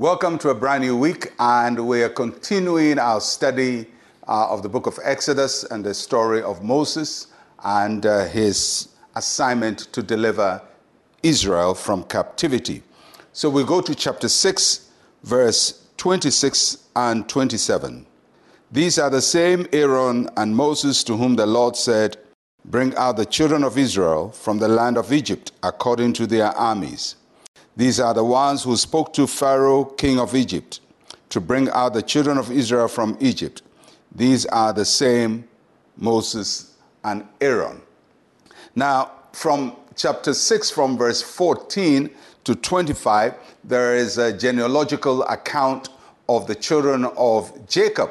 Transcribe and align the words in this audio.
Welcome 0.00 0.38
to 0.38 0.48
a 0.48 0.54
brand 0.54 0.82
new 0.82 0.96
week, 0.96 1.34
and 1.38 1.86
we 1.86 2.02
are 2.02 2.08
continuing 2.08 2.98
our 2.98 3.20
study 3.20 3.84
uh, 4.26 4.48
of 4.48 4.62
the 4.62 4.68
book 4.70 4.86
of 4.86 4.98
Exodus 5.04 5.62
and 5.64 5.84
the 5.84 5.92
story 5.92 6.40
of 6.40 6.64
Moses 6.64 7.26
and 7.62 8.06
uh, 8.06 8.24
his 8.24 8.88
assignment 9.14 9.92
to 9.92 10.02
deliver 10.02 10.62
Israel 11.22 11.74
from 11.74 12.04
captivity. 12.04 12.82
So 13.34 13.50
we 13.50 13.62
go 13.62 13.82
to 13.82 13.94
chapter 13.94 14.30
6, 14.30 14.88
verse 15.22 15.86
26 15.98 16.78
and 16.96 17.28
27. 17.28 18.06
These 18.72 18.98
are 18.98 19.10
the 19.10 19.20
same 19.20 19.66
Aaron 19.70 20.30
and 20.38 20.56
Moses 20.56 21.04
to 21.04 21.18
whom 21.18 21.36
the 21.36 21.44
Lord 21.44 21.76
said, 21.76 22.16
Bring 22.64 22.96
out 22.96 23.18
the 23.18 23.26
children 23.26 23.62
of 23.62 23.76
Israel 23.76 24.30
from 24.30 24.60
the 24.60 24.68
land 24.68 24.96
of 24.96 25.12
Egypt 25.12 25.52
according 25.62 26.14
to 26.14 26.26
their 26.26 26.52
armies. 26.52 27.16
These 27.80 27.98
are 27.98 28.12
the 28.12 28.22
ones 28.22 28.64
who 28.64 28.76
spoke 28.76 29.14
to 29.14 29.26
Pharaoh, 29.26 29.86
king 29.86 30.20
of 30.20 30.34
Egypt, 30.34 30.80
to 31.30 31.40
bring 31.40 31.70
out 31.70 31.94
the 31.94 32.02
children 32.02 32.36
of 32.36 32.52
Israel 32.52 32.88
from 32.88 33.16
Egypt. 33.20 33.62
These 34.14 34.44
are 34.44 34.74
the 34.74 34.84
same 34.84 35.48
Moses 35.96 36.76
and 37.02 37.26
Aaron. 37.40 37.80
Now, 38.74 39.12
from 39.32 39.76
chapter 39.96 40.34
6, 40.34 40.70
from 40.70 40.98
verse 40.98 41.22
14 41.22 42.10
to 42.44 42.54
25, 42.54 43.34
there 43.64 43.96
is 43.96 44.18
a 44.18 44.30
genealogical 44.30 45.22
account 45.22 45.88
of 46.28 46.46
the 46.46 46.56
children 46.56 47.06
of 47.16 47.66
Jacob, 47.66 48.10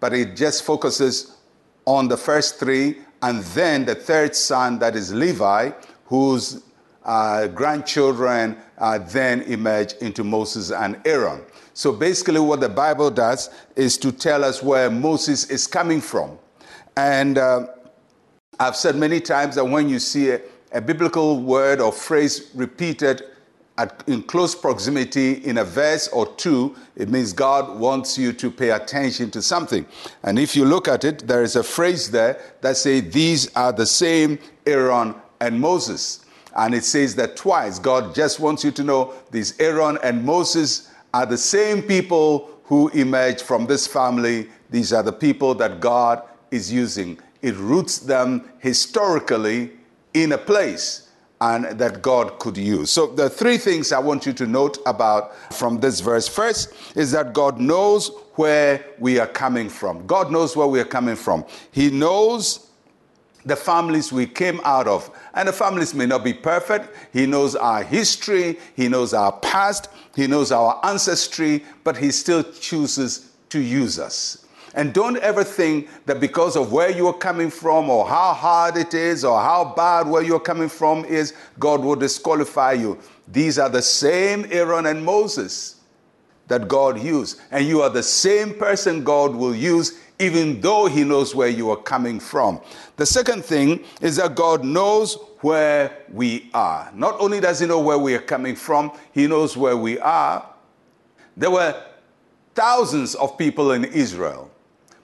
but 0.00 0.14
it 0.14 0.36
just 0.36 0.64
focuses 0.64 1.36
on 1.84 2.08
the 2.08 2.16
first 2.16 2.58
three 2.58 2.96
and 3.20 3.42
then 3.52 3.84
the 3.84 3.94
third 3.94 4.34
son, 4.34 4.78
that 4.78 4.96
is 4.96 5.12
Levi, 5.12 5.72
whose 6.06 6.62
uh, 7.04 7.48
grandchildren 7.48 8.56
uh, 8.78 8.98
then 8.98 9.42
emerge 9.42 9.94
into 9.94 10.24
Moses 10.24 10.70
and 10.70 11.00
Aaron. 11.04 11.42
So 11.74 11.92
basically, 11.92 12.40
what 12.40 12.60
the 12.60 12.68
Bible 12.68 13.10
does 13.10 13.50
is 13.76 13.96
to 13.98 14.12
tell 14.12 14.44
us 14.44 14.62
where 14.62 14.90
Moses 14.90 15.50
is 15.50 15.66
coming 15.66 16.00
from. 16.00 16.38
And 16.96 17.38
uh, 17.38 17.68
I've 18.60 18.76
said 18.76 18.96
many 18.96 19.20
times 19.20 19.54
that 19.54 19.64
when 19.64 19.88
you 19.88 19.98
see 19.98 20.30
a, 20.30 20.40
a 20.72 20.80
biblical 20.80 21.40
word 21.40 21.80
or 21.80 21.90
phrase 21.90 22.50
repeated 22.54 23.22
at, 23.78 24.04
in 24.06 24.22
close 24.22 24.54
proximity 24.54 25.44
in 25.44 25.58
a 25.58 25.64
verse 25.64 26.08
or 26.08 26.26
two, 26.34 26.76
it 26.94 27.08
means 27.08 27.32
God 27.32 27.78
wants 27.78 28.18
you 28.18 28.32
to 28.34 28.50
pay 28.50 28.70
attention 28.70 29.30
to 29.30 29.40
something. 29.40 29.86
And 30.22 30.38
if 30.38 30.54
you 30.54 30.64
look 30.64 30.88
at 30.88 31.04
it, 31.04 31.26
there 31.26 31.42
is 31.42 31.56
a 31.56 31.62
phrase 31.62 32.10
there 32.10 32.40
that 32.60 32.76
says, 32.76 33.10
These 33.10 33.54
are 33.56 33.72
the 33.72 33.86
same 33.86 34.38
Aaron 34.66 35.14
and 35.40 35.58
Moses. 35.58 36.21
And 36.56 36.74
it 36.74 36.84
says 36.84 37.14
that 37.16 37.36
twice. 37.36 37.78
God 37.78 38.14
just 38.14 38.40
wants 38.40 38.64
you 38.64 38.70
to 38.72 38.82
know 38.82 39.14
these 39.30 39.58
Aaron 39.60 39.98
and 40.02 40.24
Moses 40.24 40.90
are 41.14 41.26
the 41.26 41.38
same 41.38 41.82
people 41.82 42.50
who 42.64 42.88
emerged 42.90 43.42
from 43.42 43.66
this 43.66 43.86
family. 43.86 44.48
These 44.70 44.92
are 44.92 45.02
the 45.02 45.12
people 45.12 45.54
that 45.56 45.80
God 45.80 46.22
is 46.50 46.72
using. 46.72 47.18
It 47.42 47.56
roots 47.56 47.98
them 47.98 48.48
historically 48.58 49.72
in 50.14 50.32
a 50.32 50.38
place 50.38 51.08
and 51.40 51.64
that 51.78 52.02
God 52.02 52.38
could 52.38 52.56
use. 52.56 52.90
So 52.92 53.08
the 53.08 53.28
three 53.28 53.58
things 53.58 53.90
I 53.90 53.98
want 53.98 54.24
you 54.26 54.32
to 54.34 54.46
note 54.46 54.78
about 54.86 55.34
from 55.52 55.80
this 55.80 55.98
verse. 55.98 56.28
First 56.28 56.72
is 56.94 57.10
that 57.12 57.32
God 57.32 57.58
knows 57.58 58.12
where 58.36 58.84
we 59.00 59.18
are 59.18 59.26
coming 59.26 59.68
from. 59.68 60.06
God 60.06 60.30
knows 60.30 60.56
where 60.56 60.68
we 60.68 60.78
are 60.78 60.84
coming 60.84 61.16
from. 61.16 61.44
He 61.72 61.90
knows 61.90 62.70
the 63.44 63.56
families 63.56 64.12
we 64.12 64.26
came 64.26 64.60
out 64.64 64.86
of. 64.86 65.10
And 65.34 65.48
the 65.48 65.52
families 65.52 65.94
may 65.94 66.06
not 66.06 66.24
be 66.24 66.32
perfect. 66.32 66.94
He 67.12 67.26
knows 67.26 67.54
our 67.56 67.82
history, 67.82 68.58
He 68.74 68.88
knows 68.88 69.14
our 69.14 69.32
past, 69.32 69.88
He 70.14 70.26
knows 70.26 70.52
our 70.52 70.80
ancestry, 70.84 71.64
but 71.84 71.96
He 71.96 72.10
still 72.10 72.42
chooses 72.42 73.32
to 73.50 73.60
use 73.60 73.98
us. 73.98 74.46
And 74.74 74.94
don't 74.94 75.18
ever 75.18 75.44
think 75.44 75.88
that 76.06 76.18
because 76.18 76.56
of 76.56 76.72
where 76.72 76.90
you're 76.90 77.12
coming 77.12 77.50
from, 77.50 77.90
or 77.90 78.08
how 78.08 78.32
hard 78.32 78.76
it 78.76 78.94
is, 78.94 79.24
or 79.24 79.38
how 79.38 79.74
bad 79.76 80.08
where 80.08 80.22
you're 80.22 80.40
coming 80.40 80.68
from 80.68 81.04
is, 81.04 81.34
God 81.58 81.80
will 81.80 81.96
disqualify 81.96 82.72
you. 82.72 82.98
These 83.28 83.58
are 83.58 83.68
the 83.68 83.82
same 83.82 84.46
Aaron 84.50 84.86
and 84.86 85.04
Moses 85.04 85.80
that 86.48 86.68
God 86.68 87.02
used. 87.02 87.40
And 87.50 87.66
you 87.66 87.82
are 87.82 87.90
the 87.90 88.02
same 88.02 88.54
person 88.54 89.04
God 89.04 89.34
will 89.34 89.54
use 89.54 89.98
even 90.22 90.60
though 90.60 90.86
He 90.86 91.04
knows 91.04 91.34
where 91.34 91.48
you 91.48 91.70
are 91.70 91.76
coming 91.76 92.20
from. 92.20 92.60
The 92.96 93.06
second 93.06 93.44
thing 93.44 93.84
is 94.00 94.16
that 94.16 94.34
God 94.34 94.64
knows 94.64 95.18
where 95.40 95.98
we 96.10 96.50
are. 96.54 96.90
Not 96.94 97.20
only 97.20 97.40
does 97.40 97.58
He 97.60 97.66
know 97.66 97.80
where 97.80 97.98
we 97.98 98.14
are 98.14 98.20
coming 98.20 98.54
from, 98.54 98.92
He 99.12 99.26
knows 99.26 99.56
where 99.56 99.76
we 99.76 99.98
are. 99.98 100.48
There 101.36 101.50
were 101.50 101.82
thousands 102.54 103.14
of 103.16 103.36
people 103.36 103.72
in 103.72 103.84
Israel, 103.84 104.50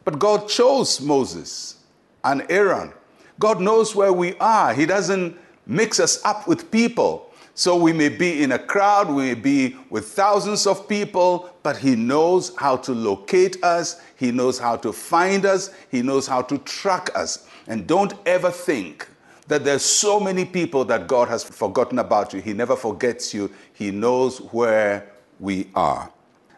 but 0.05 0.19
God 0.19 0.49
chose 0.49 1.01
Moses 1.01 1.83
and 2.23 2.47
Aaron. 2.49 2.93
God 3.39 3.61
knows 3.61 3.95
where 3.95 4.13
we 4.13 4.37
are. 4.39 4.75
He 4.75 4.87
doesn't 4.87 5.37
mix 5.67 6.01
us 6.01 6.25
up 6.25 6.47
with 6.47 6.71
people. 6.71 7.28
So 7.59 7.75
we 7.75 7.93
may 7.93 8.09
be 8.09 8.45
in 8.45 8.53
a 8.53 8.59
crowd, 8.61 9.09
we 9.09 9.15
may 9.25 9.35
be 9.35 9.77
with 9.91 10.07
thousands 10.07 10.65
of 10.65 10.89
people, 10.89 11.51
but 11.65 11.77
He 11.77 11.97
knows 11.97 12.55
how 12.55 12.77
to 12.77 12.93
locate 12.93 13.61
us, 13.65 14.01
He 14.15 14.31
knows 14.31 14.61
how 14.61 14.77
to 14.77 14.93
find 14.93 15.45
us, 15.45 15.71
He 15.91 16.01
knows 16.01 16.29
how 16.29 16.41
to 16.43 16.59
track 16.59 17.11
us. 17.17 17.49
And 17.67 17.85
don't 17.85 18.15
ever 18.27 18.53
think 18.53 19.09
that 19.49 19.65
there's 19.65 19.83
so 19.83 20.21
many 20.21 20.45
people 20.45 20.85
that 20.85 21.09
God 21.09 21.27
has 21.27 21.43
forgotten 21.43 21.99
about 21.99 22.33
you. 22.33 22.41
He 22.41 22.53
never 22.53 22.77
forgets 22.77 23.35
you, 23.35 23.51
He 23.73 23.91
knows 23.91 24.39
where 24.39 25.11
we 25.41 25.69
are. 25.75 26.13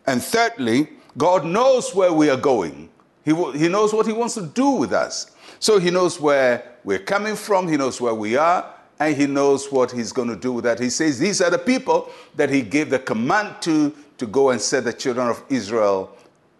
And 0.06 0.22
thirdly, 0.22 0.90
God 1.16 1.46
knows 1.46 1.94
where 1.94 2.12
we 2.12 2.28
are 2.28 2.36
going. 2.36 2.90
He, 3.24 3.32
he 3.56 3.70
knows 3.70 3.94
what 3.94 4.06
He 4.06 4.12
wants 4.12 4.34
to 4.34 4.42
do 4.42 4.72
with 4.72 4.92
us. 4.92 5.30
So 5.60 5.78
He 5.78 5.90
knows 5.90 6.20
where 6.20 6.74
we're 6.84 6.98
coming 6.98 7.36
from, 7.36 7.68
He 7.68 7.78
knows 7.78 8.02
where 8.02 8.14
we 8.14 8.36
are, 8.36 8.74
and 9.00 9.16
he 9.16 9.26
knows 9.26 9.72
what 9.72 9.90
he's 9.90 10.12
going 10.12 10.28
to 10.28 10.36
do 10.36 10.52
with 10.52 10.64
that. 10.64 10.78
He 10.78 10.90
says, 10.90 11.18
These 11.18 11.40
are 11.40 11.50
the 11.50 11.58
people 11.58 12.10
that 12.36 12.50
he 12.50 12.60
gave 12.60 12.90
the 12.90 12.98
command 12.98 13.60
to 13.62 13.94
to 14.18 14.26
go 14.26 14.50
and 14.50 14.60
set 14.60 14.84
the 14.84 14.92
children 14.92 15.28
of 15.28 15.42
Israel 15.48 16.14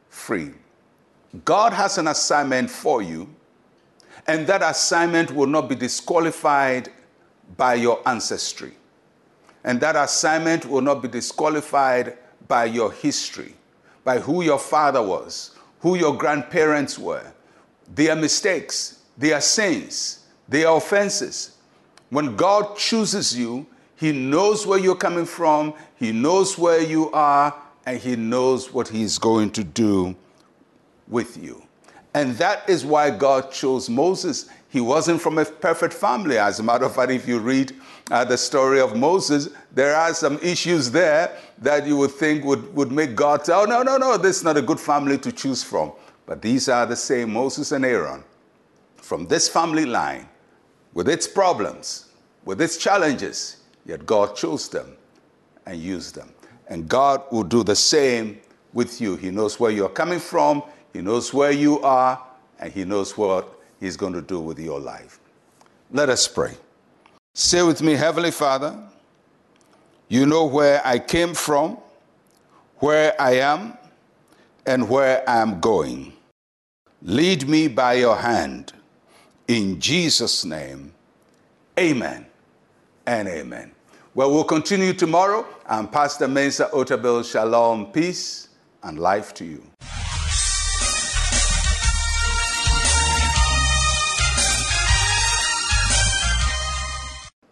free. 0.09 0.51
God 1.45 1.75
has 1.75 1.99
an 1.99 2.09
assignment 2.09 2.71
for 2.71 3.03
you, 3.03 3.29
and 4.27 4.47
that 4.47 4.63
assignment 4.63 5.31
will 5.31 5.47
not 5.47 5.69
be 5.69 5.75
disqualified 5.75 6.89
by 7.59 7.75
your 7.75 8.01
ancestry. 8.09 8.73
And 9.63 9.79
that 9.83 9.95
assignment 9.95 10.65
will 10.65 10.81
not 10.81 11.03
be 11.03 11.09
disqualified 11.09 12.17
by 12.49 12.65
your 12.65 12.91
history, 12.91 13.55
by 14.05 14.19
who 14.19 14.43
your 14.43 14.59
father 14.59 15.03
was, 15.03 15.55
who 15.81 15.97
your 15.97 16.17
grandparents 16.17 16.99
were, 16.99 17.31
their 17.95 18.17
mistakes, 18.17 19.03
their 19.19 19.43
sins, 19.43 20.25
their 20.49 20.69
offenses, 20.71 21.59
when 22.11 22.37
God 22.37 22.77
chooses 22.77 23.37
you, 23.37 23.67
He 23.97 24.13
knows 24.13 24.67
where 24.67 24.79
you're 24.79 24.97
coming 24.97 25.27
from, 25.27 25.75
He 25.97 26.13
knows 26.13 26.59
where 26.59 26.83
you 26.83 27.11
are, 27.13 27.55
and 27.87 27.99
He 27.99 28.17
knows 28.17 28.73
what 28.73 28.89
He's 28.89 29.19
going 29.19 29.51
to 29.53 29.65
do 29.65 30.15
with 31.09 31.37
you. 31.37 31.63
And 32.15 32.35
that 32.37 32.69
is 32.69 32.85
why 32.85 33.11
God 33.11 33.53
chose 33.53 33.89
Moses. 33.89 34.49
He 34.69 34.81
wasn't 34.81 35.21
from 35.21 35.39
a 35.39 35.45
perfect 35.45 35.95
family. 35.95 36.39
As 36.39 36.61
a 36.61 36.63
matter 36.63 36.85
of 36.85 36.95
fact, 36.95 37.11
if 37.11 37.27
you 37.27 37.39
read 37.39 37.73
uh, 38.11 38.25
the 38.25 38.37
story 38.37 38.81
of 38.81 38.97
Moses, 38.97 39.49
there 39.73 39.95
are 39.95 40.13
some 40.15 40.39
issues 40.39 40.91
there 40.91 41.37
that 41.59 41.87
you 41.87 41.97
would 41.97 42.13
think 42.13 42.45
would, 42.45 42.75
would 42.75 42.91
make 42.91 43.15
God 43.15 43.47
say, 43.47 43.53
oh, 43.53 43.65
no, 43.65 43.83
no, 43.83 43.97
no, 43.97 44.17
this 44.17 44.39
is 44.39 44.45
not 44.45 44.57
a 44.57 44.63
good 44.63 44.81
family 44.81 45.19
to 45.19 45.33
choose 45.33 45.63
from. 45.63 45.93
But 46.27 46.43
these 46.43 46.69
are 46.69 46.87
the 46.87 46.97
same 46.97 47.33
Moses 47.33 47.73
and 47.73 47.85
Aaron. 47.85 48.25
From 48.97 49.27
this 49.27 49.49
family 49.49 49.85
line, 49.85 50.29
with 50.95 51.09
its 51.09 51.27
problems, 51.27 52.07
with 52.45 52.61
its 52.61 52.77
challenges, 52.77 53.59
yet 53.87 54.07
God 54.07 54.37
chose 54.37 54.69
them 54.69 54.97
and 55.67 55.79
used 55.81 56.15
them. 56.15 56.33
And 56.69 56.89
God 56.89 57.23
will 57.31 57.45
do 57.45 57.65
the 57.65 57.77
same 57.77 58.41
with 58.73 59.01
you. 59.01 59.17
He 59.17 59.31
knows 59.31 59.59
where 59.59 59.71
you're 59.71 59.89
coming 59.89 60.21
from, 60.21 60.63
He 60.93 61.01
knows 61.01 61.35
where 61.35 61.53
you 61.53 61.81
are, 61.81 62.23
and 62.59 62.73
He 62.73 62.85
knows 62.85 63.17
what 63.17 63.61
He's 63.81 63.97
going 63.97 64.13
to 64.13 64.23
do 64.23 64.41
with 64.41 64.59
your 64.59 64.81
life. 64.81 65.19
Let 65.91 66.09
us 66.09 66.29
pray. 66.29 66.55
Say 67.35 67.63
with 67.63 67.83
me, 67.83 67.95
Heavenly 67.95 68.31
Father, 68.31 68.77
you 70.09 70.27
know 70.27 70.45
where 70.45 70.83
I 70.85 70.99
came 70.99 71.35
from, 71.35 71.79
where 72.77 73.21
I 73.21 73.37
am, 73.37 73.77
and 74.67 74.89
where 74.89 75.29
I 75.29 75.39
am 75.39 75.61
going. 75.61 76.13
Lead 77.03 77.49
me 77.49 77.69
by 77.69 77.95
your 77.95 78.17
hand 78.17 78.73
in 79.51 79.81
Jesus' 79.81 80.45
name, 80.45 80.95
amen 81.77 82.25
and 83.05 83.27
amen. 83.27 83.73
Well, 84.15 84.31
we'll 84.31 84.45
continue 84.45 84.93
tomorrow. 84.93 85.45
I'm 85.67 85.89
Pastor 85.89 86.29
Mensa 86.29 86.71
Otabil. 86.73 87.29
Shalom, 87.29 87.87
peace, 87.87 88.49
and 88.85 88.97
life 89.01 89.35
to 89.35 89.45
you. 89.45 89.63